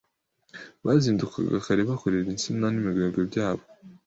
Bazindukaga 0.85 1.57
kare 1.65 1.81
bakorera 1.89 2.27
insina 2.31 2.65
n’imigwegwe 2.69 3.21
byabo. 3.29 3.63